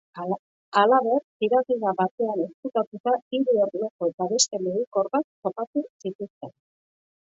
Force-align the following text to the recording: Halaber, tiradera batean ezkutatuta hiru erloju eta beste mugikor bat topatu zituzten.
Halaber, 0.79 1.21
tiradera 1.43 1.91
batean 1.99 2.43
ezkutatuta 2.47 3.15
hiru 3.19 3.57
erloju 3.69 4.11
eta 4.11 4.31
beste 4.35 4.65
mugikor 4.67 5.15
bat 5.17 5.31
topatu 5.33 5.89
zituzten. 6.05 6.57